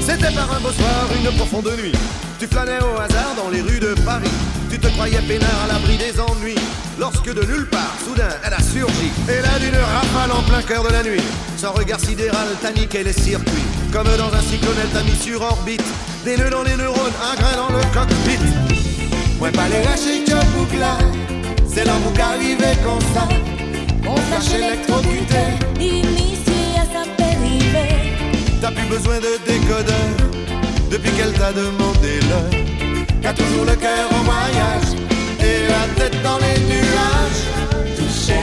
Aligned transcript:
C'était 0.00 0.34
par 0.34 0.50
un 0.50 0.60
beau 0.60 0.72
soir, 0.72 1.08
une 1.14 1.36
profonde 1.36 1.70
nuit. 1.78 1.92
Tu 2.38 2.46
flânais 2.46 2.80
au 2.80 2.98
hasard 2.98 3.34
dans 3.36 3.50
les 3.50 3.60
rues 3.60 3.80
de 3.80 3.94
Paris. 4.04 4.30
Tu 4.70 4.78
te 4.78 4.88
croyais 4.88 5.20
peinard 5.28 5.64
à 5.64 5.72
l'abri 5.74 5.98
des 5.98 6.18
ennuis. 6.18 6.87
Lorsque 6.98 7.32
de 7.32 7.44
nulle 7.44 7.66
part, 7.66 7.94
soudain, 8.04 8.28
elle 8.44 8.54
a 8.54 8.60
surgi. 8.60 9.12
Et 9.28 9.40
là, 9.40 9.58
d'une 9.60 9.76
rafale 9.76 10.32
en 10.32 10.42
plein 10.42 10.62
cœur 10.62 10.82
de 10.82 10.88
la 10.88 11.04
nuit. 11.04 11.22
Son 11.56 11.72
regard 11.72 12.00
sidéral 12.00 12.48
t'a 12.60 12.72
niqué 12.72 13.04
les 13.04 13.12
circuits. 13.12 13.62
Comme 13.92 14.08
dans 14.18 14.34
un 14.34 14.42
cyclone, 14.42 14.74
elle 14.82 14.90
t'a 14.90 15.04
mis 15.04 15.14
sur 15.14 15.40
orbite. 15.40 15.84
Des 16.24 16.36
nœuds 16.36 16.50
dans 16.50 16.64
les 16.64 16.74
neurones, 16.74 17.12
un 17.22 17.36
grain 17.36 17.56
dans 17.56 17.72
le 17.72 17.82
cockpit. 17.94 18.38
Ouais, 19.40 19.52
pas 19.52 19.68
les 19.68 19.84
lâcher 19.84 20.24
que 20.24 20.44
boucla. 20.56 20.98
C'est 21.72 21.84
l'amour 21.84 22.12
qui 22.12 22.20
arrivait 22.20 22.76
comme 22.82 23.00
ça. 23.14 23.28
On 24.04 24.16
flash 24.16 24.54
électrocuté. 24.54 25.54
Initié 25.78 26.80
à 26.80 26.84
sa 26.92 27.08
périvée 27.16 28.12
T'as 28.60 28.72
plus 28.72 28.88
besoin 28.88 29.18
de 29.18 29.38
décodeur 29.46 30.08
depuis 30.90 31.12
qu'elle 31.12 31.32
t'a 31.34 31.52
demandé 31.52 32.18
l'heure. 32.28 32.64
T'as 33.22 33.34
toujours 33.34 33.66
le 33.66 33.76
cœur 33.76 34.08
en 34.10 34.24
voyage 34.24 34.97
et 35.40 35.66
la 35.68 35.84
tête 35.96 36.22
dans 36.22 36.38
les 36.38 36.58
nuages. 36.72 37.44
Touché, 37.96 38.40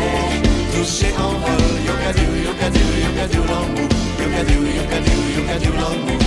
touché 0.73 1.09
en 1.17 1.33
vol. 1.43 1.63
Yokadou, 1.87 2.31
yokadou, 2.47 2.89
yokadou, 3.05 3.43
l'amour. 3.51 3.89
Yokadou, 4.21 4.61
yokadou, 4.77 5.21
yokadou, 5.37 5.73
l'amour. 5.79 6.19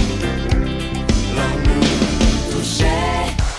L'amour. 1.37 1.87
Touché, 2.51 2.95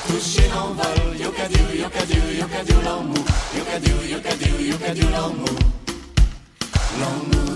touché 0.07 0.45
en 0.53 0.73
vol. 0.79 0.99
Yokadou, 1.23 1.67
yokadou, 1.81 2.25
yokadou, 2.39 2.79
l'amour. 2.87 3.25
Yokadou, 3.57 3.97
yokadou, 4.13 4.55
yokadou, 4.71 5.07
l'amour. 5.15 5.59
L'amour. 6.99 7.51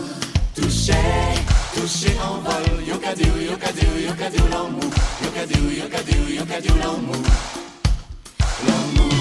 Touché, 0.56 1.00
touché 1.76 2.12
en 2.22 2.40
vol. 2.46 2.66
Yokadou, 2.88 3.36
yokadou, 3.50 3.94
yokadou, 4.08 4.46
l'amour. 4.52 4.92
Yokadou, 5.24 5.66
yokadou, 5.82 6.24
yokadou, 6.38 6.76
l'amour. 6.82 7.24
L'amour. 8.68 9.13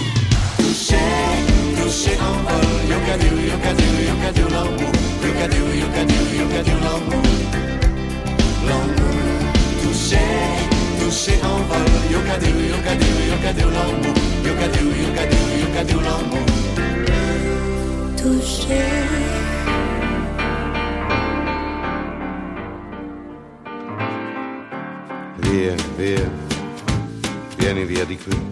Vieni 27.73 27.85
via 27.85 28.05
di 28.05 28.19
qui. 28.19 28.52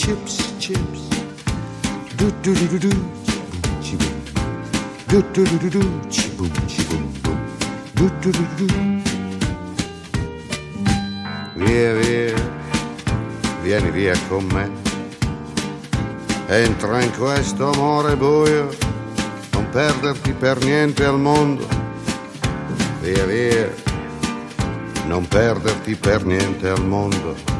chips, 0.00 0.54
chips. 0.58 1.00
Do 2.16 2.30
do 2.40 2.54
do 2.54 2.66
do 2.72 2.78
do, 2.78 2.92
chiboom, 3.84 4.14
do 5.08 5.20
do 5.34 5.44
do 5.44 5.58
do 5.58 5.70
do, 5.76 5.82
chiboom, 6.08 6.52
chiboom, 6.66 7.04
boom. 7.22 7.38
Do 7.96 8.08
do 8.22 8.30
do 8.32 8.44
do 8.56 8.66
do. 8.66 8.78
Via, 11.56 11.92
via, 12.00 12.34
vieni 13.62 13.90
via 13.90 14.14
con 14.30 14.46
me. 14.54 14.70
Entra 16.48 17.02
in 17.02 17.12
questo 17.18 17.70
amore 17.70 18.16
buio, 18.16 18.70
non 19.52 19.68
perderti 19.68 20.32
per 20.32 20.64
niente 20.64 21.04
al 21.04 21.18
mondo. 21.18 21.68
Via 23.02 23.26
via, 23.26 23.70
non 25.08 25.28
perderti 25.28 25.94
per 25.94 26.24
niente 26.24 26.68
al 26.68 26.86
mondo. 26.86 27.59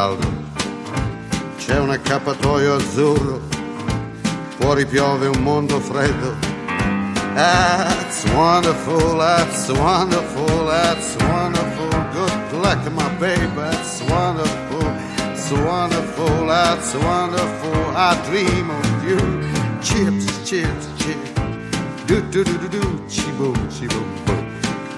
caldo. 0.00 0.26
C'è 1.58 1.78
un 1.78 1.90
accappatoio 1.90 2.76
azzurro, 2.76 3.40
fuori 4.56 4.86
piove 4.86 5.26
un 5.26 5.42
mondo 5.42 5.78
freddo. 5.78 6.34
That's 7.34 8.24
wonderful, 8.32 9.18
that's 9.18 9.68
wonderful, 9.68 10.66
that's 10.66 11.16
wonderful. 11.16 11.88
Good 12.12 12.52
luck, 12.62 12.90
my 12.92 13.08
baby, 13.18 13.46
that's 13.54 14.00
wonderful, 14.08 14.82
it's 15.32 15.50
wonderful, 15.50 16.46
that's 16.46 16.94
wonderful. 16.94 17.94
I 17.94 18.18
dream 18.24 18.70
of 18.70 19.04
you. 19.04 19.18
Chips, 19.82 20.26
chips, 20.48 20.88
chips. 20.96 21.30
Do 22.06 22.22
do 22.30 22.42
do 22.42 22.56
do 22.58 22.68
do, 22.68 22.80
Chiboom 23.06 23.54
chiboom 23.68 24.08
boom. 24.24 24.44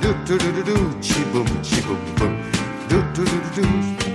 Do 0.01 0.15
do 0.25 0.39
do 0.39 0.53
do 0.53 0.63
do, 0.63 0.79
Chiboom 1.01 1.49
chiboom 1.61 2.01
boom. 2.17 2.35
Do 2.89 3.03
do 3.13 3.25
do 3.25 3.41
do 3.41 3.63
do. 3.63 4.12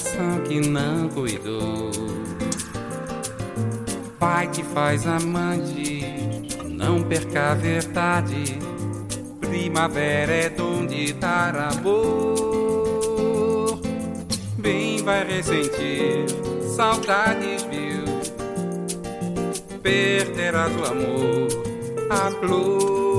coração 0.00 0.40
que 0.46 0.60
não 0.60 1.08
cuidou. 1.08 1.90
Pai 4.18 4.48
que 4.48 4.62
faz 4.62 5.06
amante, 5.06 6.04
não 6.68 7.02
perca 7.02 7.52
a 7.52 7.54
verdade. 7.54 8.58
Primavera 9.40 10.32
é 10.32 10.48
dom 10.48 10.86
de 10.86 11.12
dar 11.14 11.56
amor. 11.56 13.00
Bem 14.58 15.02
vai 15.02 15.24
ressentir, 15.24 16.26
saudades 16.76 17.62
viu. 17.64 18.04
Perderás 19.82 20.72
o 20.76 20.84
amor, 20.84 21.48
a 22.10 22.30
flor. 22.30 23.09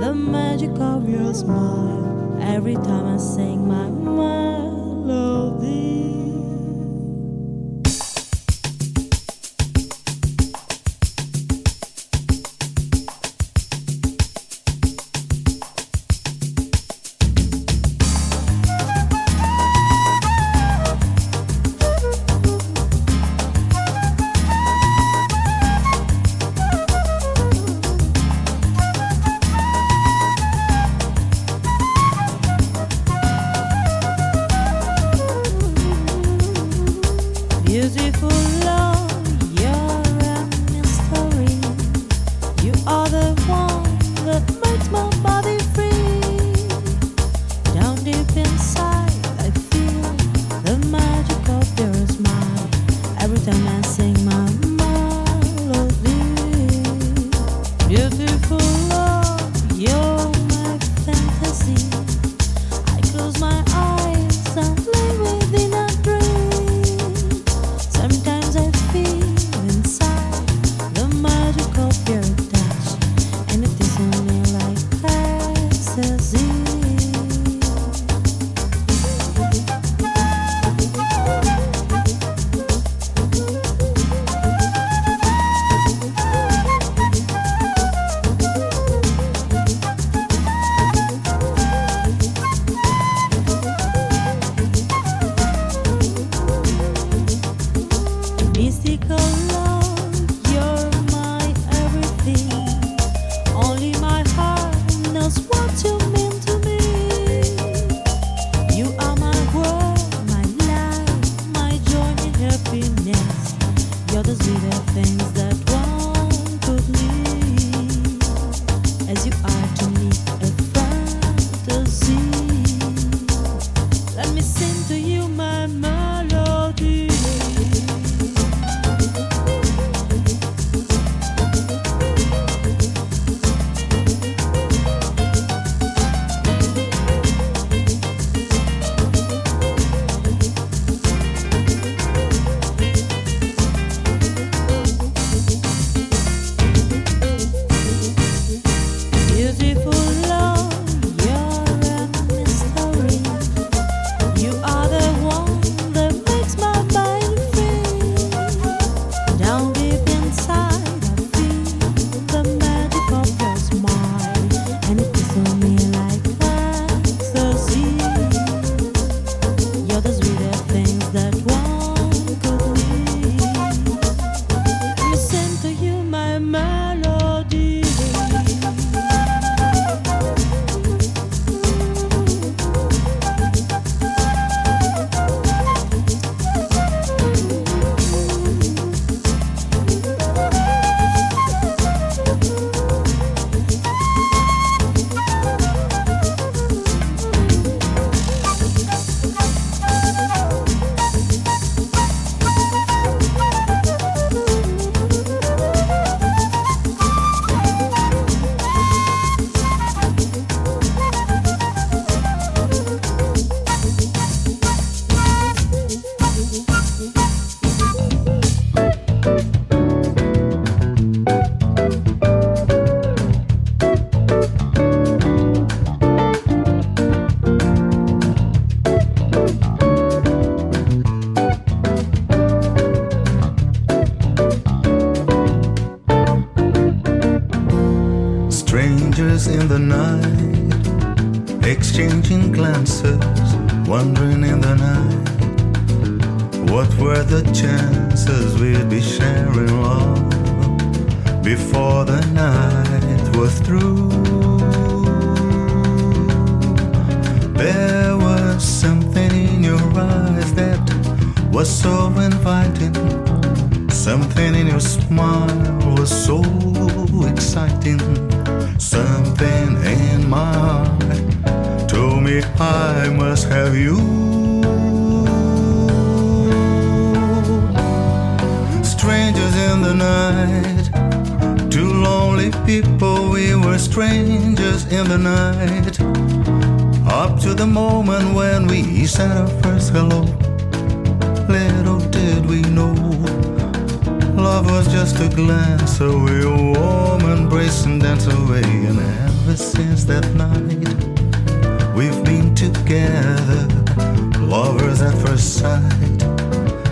the 0.00 0.14
magic 0.14 0.78
of 0.78 1.08
your 1.08 1.32
smile 1.32 2.38
every 2.42 2.74
time 2.74 3.06
I 3.06 3.16
sing 3.16 3.66
my 3.66 3.88
melody. 3.90 5.46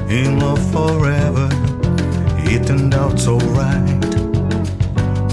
In 0.09 0.39
love 0.39 0.63
forever, 0.71 1.49
it 2.53 2.65
turned 2.69 2.95
out 2.95 3.19
so 3.19 3.37
right. 3.37 4.05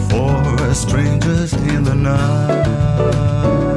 For 0.09 0.73
strangers 0.73 1.53
in 1.53 1.83
the 1.83 1.93
night. 1.93 3.70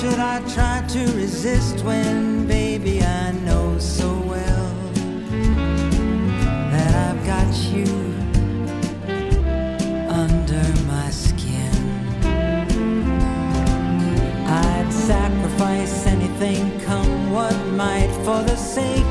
should 0.00 0.18
I 0.18 0.40
try 0.54 0.82
to 0.88 1.00
resist 1.12 1.84
when, 1.84 2.46
baby, 2.46 3.02
I 3.02 3.32
know 3.32 3.78
so 3.78 4.08
well 4.20 4.72
that 6.72 6.92
I've 7.06 7.22
got 7.26 7.54
you 7.70 7.84
under 10.08 10.64
my 10.86 11.10
skin? 11.10 11.74
I'd 14.46 14.90
sacrifice 14.90 16.06
anything, 16.06 16.80
come 16.80 17.30
what 17.30 17.58
might, 17.74 18.10
for 18.24 18.42
the 18.42 18.56
sake 18.56 19.09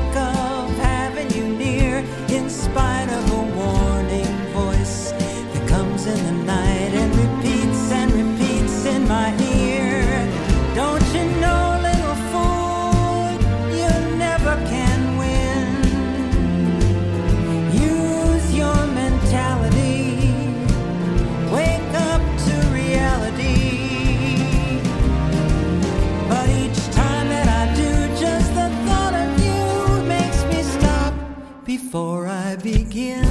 before 31.90 32.28
I 32.28 32.54
begin, 32.54 33.24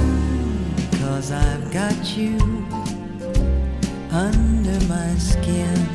cause 1.00 1.32
I've 1.32 1.72
got 1.72 2.14
you 2.14 2.36
under 4.12 4.78
my 4.86 5.14
skin. 5.14 5.89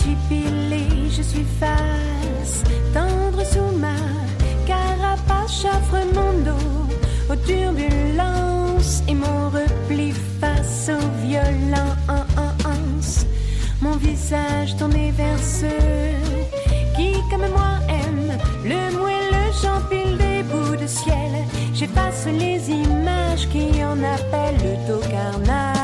suis 0.00 0.16
pilée, 0.28 1.10
je 1.10 1.22
suis 1.22 1.46
face, 1.60 2.62
tendre 2.94 3.44
sous 3.44 3.70
ma 3.78 4.00
carapace, 4.66 5.62
j'offre 5.62 5.98
mon 6.14 6.32
dos 6.46 6.76
aux 7.30 7.36
turbulences 7.46 9.02
et 9.08 9.14
mon 9.14 9.50
repli 9.50 10.12
face 10.40 10.90
aux 10.96 11.10
violences. 11.26 13.26
Mon 13.82 13.96
visage 13.96 14.76
tourné 14.76 15.10
vers 15.12 15.38
ceux 15.38 16.14
qui, 16.96 17.12
comme 17.30 17.48
moi, 17.50 17.72
aiment 17.88 18.36
le 18.64 18.82
moelleux, 18.96 19.52
j'empile 19.62 20.16
des 20.18 20.42
bouts 20.42 20.76
de 20.76 20.86
ciel, 20.86 21.32
j'efface 21.74 22.26
les 22.26 22.70
images 22.70 23.48
qui 23.52 23.84
en 23.84 23.98
appellent 24.16 24.78
au 24.94 25.00
carnage. 25.10 25.79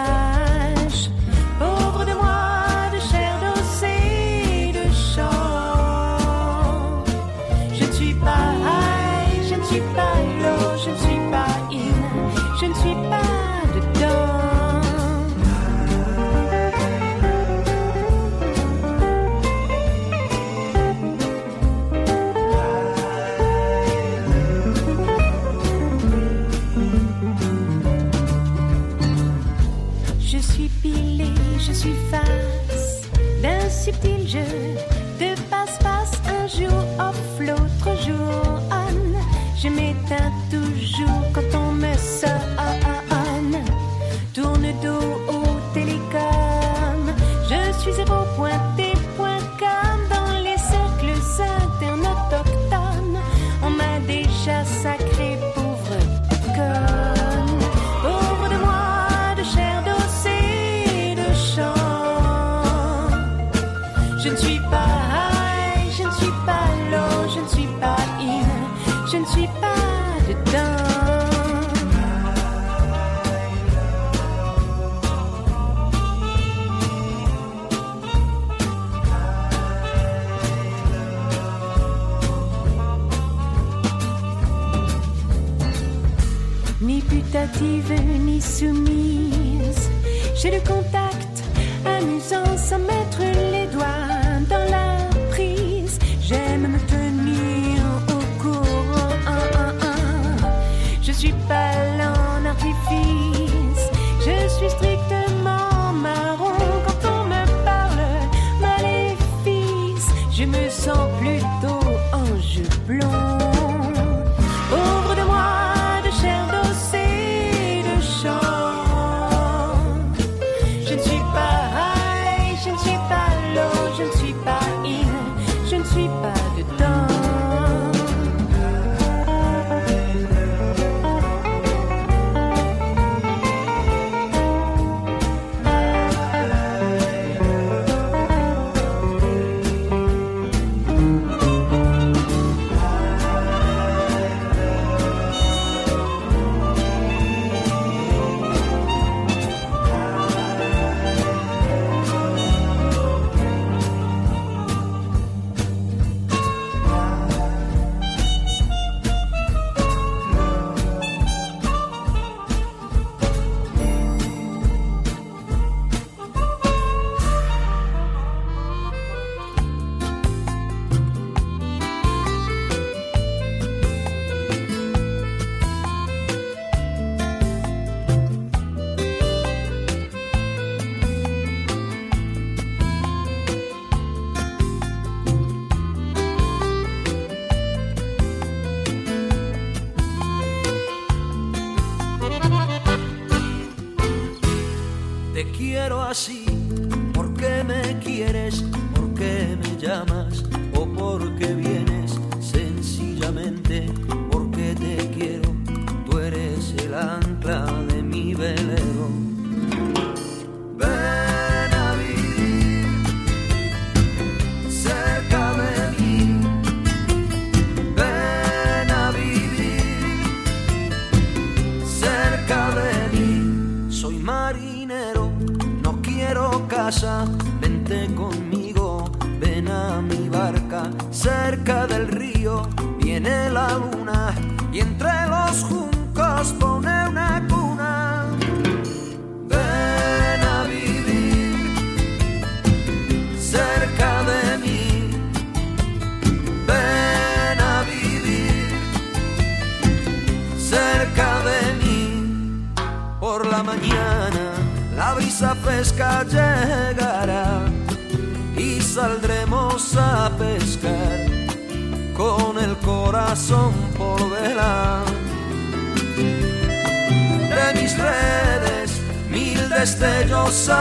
ni 87.63 88.41
soumise. 88.41 89.91
J'ai 90.35 90.51
le 90.51 90.61
contact 90.61 91.43
amusant 91.85 92.57
sans 92.57 92.79
mettre 92.79 93.06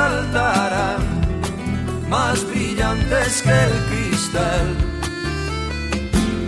saltarán, 0.06 1.02
más 2.08 2.46
brillantes 2.46 3.42
que 3.42 3.58
el 3.68 3.76
cristal, 3.90 4.68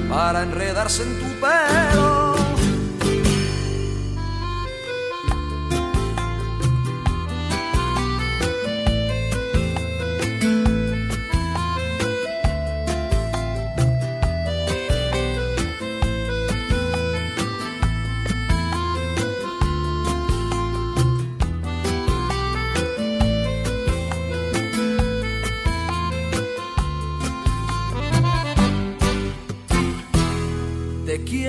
para 0.09 0.43
enredarse 0.43 1.03
en 1.03 1.19
tu 1.19 1.29
pelo. 1.41 2.36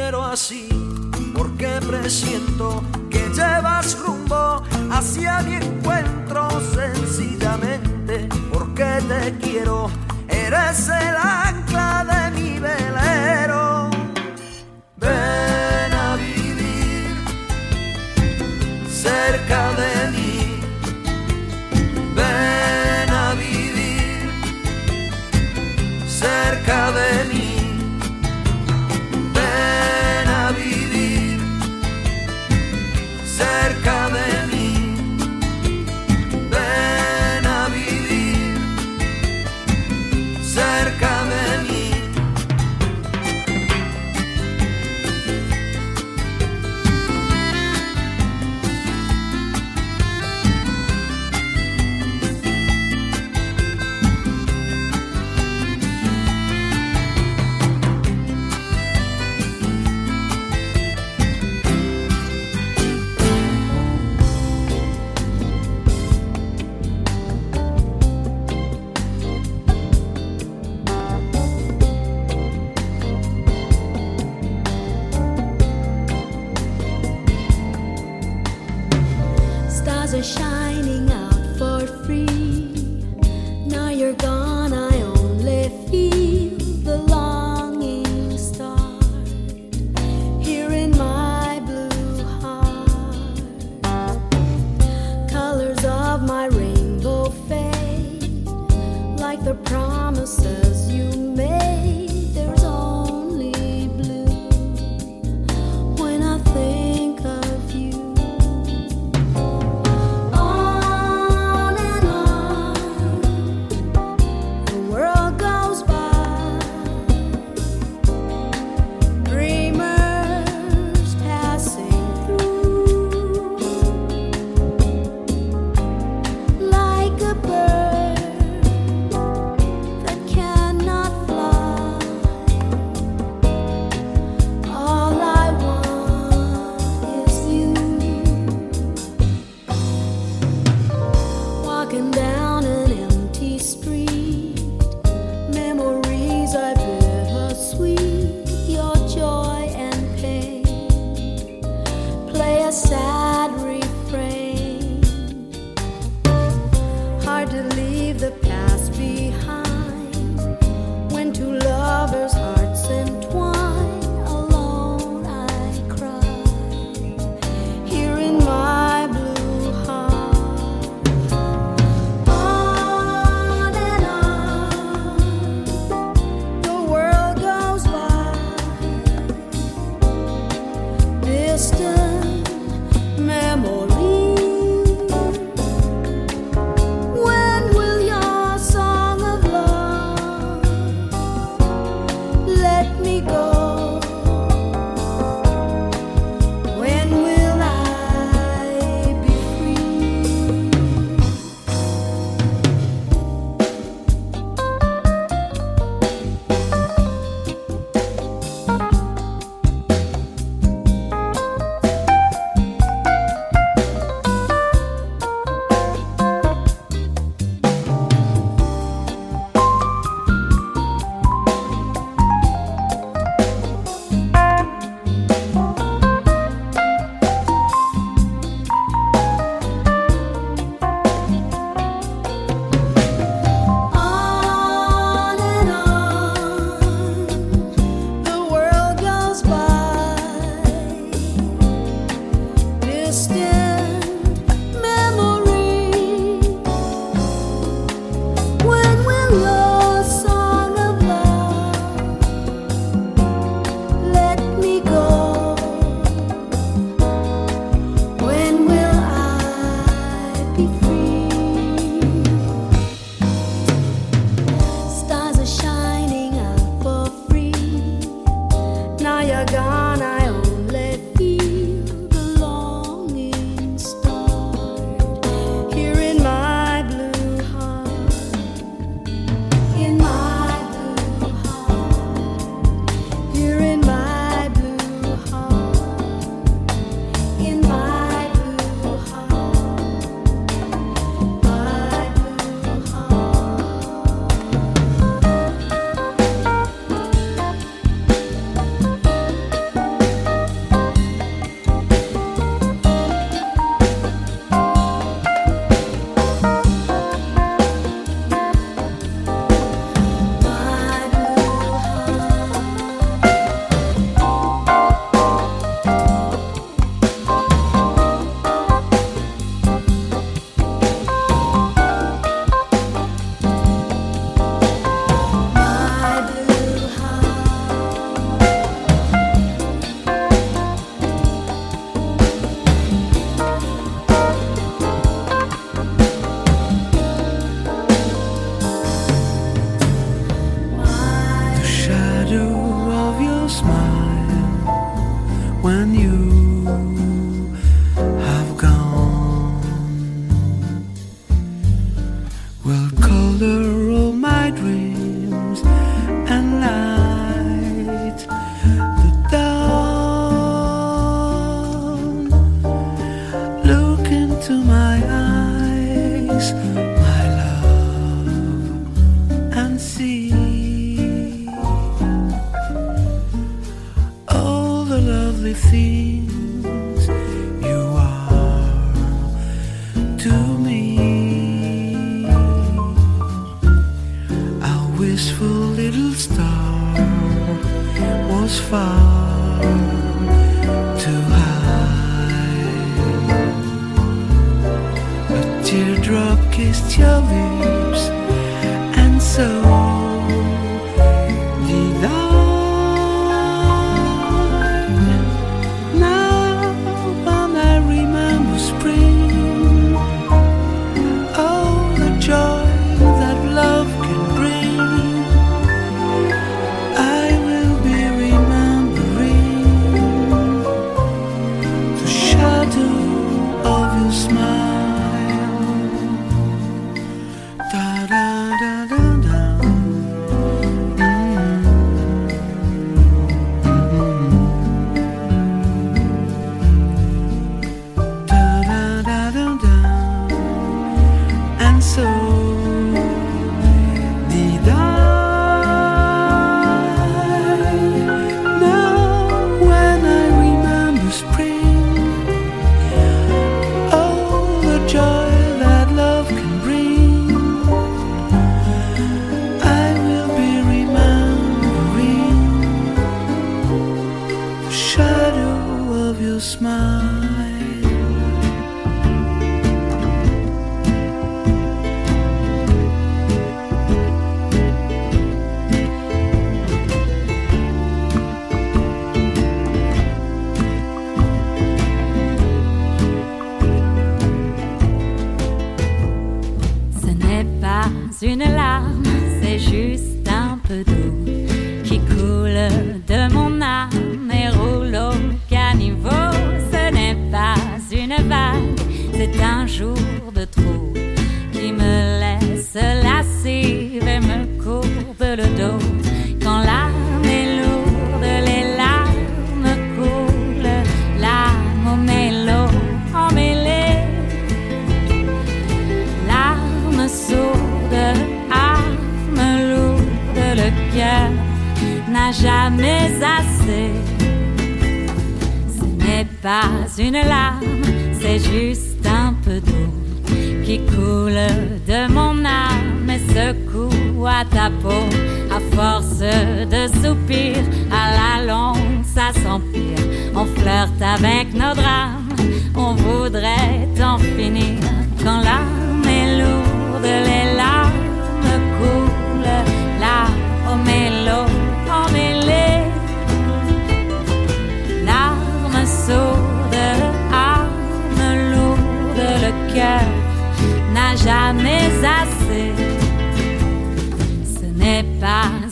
Quiero 0.08 0.24
así 0.24 0.66
porque 1.34 1.68
presiento 1.86 2.82
que 3.10 3.28
llevas 3.28 3.98
rumbo 3.98 4.62
hacia 4.90 5.40
mi 5.40 5.56
encuentro 5.56 6.48
sencillamente 6.74 8.26
porque 8.50 9.02
te 9.06 9.36
quiero. 9.36 9.90
Eres 10.28 10.88
el 10.88 11.14
ancla 11.14 11.57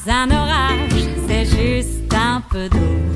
un 0.08 0.30
orage, 0.30 1.08
c'est 1.28 1.44
juste 1.44 2.14
un 2.14 2.40
peu 2.50 2.68
d'eau 2.68 3.06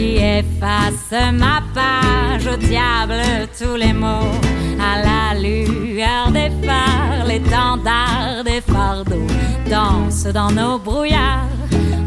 J'efface 0.00 1.12
ma 1.32 1.62
page 1.74 2.46
au 2.46 2.56
diable 2.56 3.20
tous 3.58 3.76
les 3.76 3.92
mots. 3.92 4.32
À 4.80 5.02
la 5.02 5.38
lueur 5.38 6.30
des 6.30 6.50
phares, 6.66 7.26
l'étendard 7.26 8.42
des 8.44 8.62
fardeaux 8.62 9.26
danse 9.68 10.24
dans 10.24 10.50
nos 10.50 10.78
brouillards. 10.78 11.48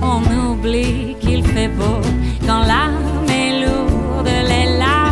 On 0.01 0.21
oublie 0.47 1.15
qu'il 1.21 1.45
fait 1.45 1.67
beau 1.67 2.01
quand 2.47 2.63
l'âme 2.63 3.29
est 3.29 3.65
lourde, 3.65 4.29
les 4.47 4.77
larmes 4.79 5.02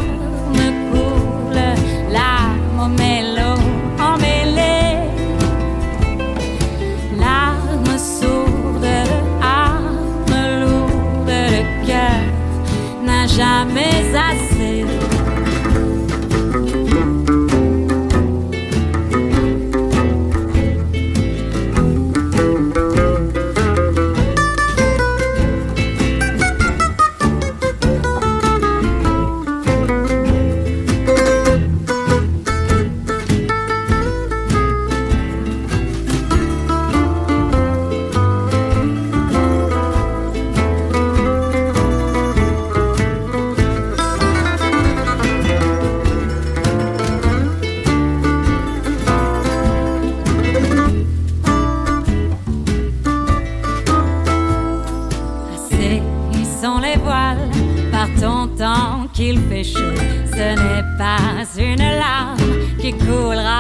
jamais 13.42 14.16
assez. 14.16 14.31
cool. 63.00 63.51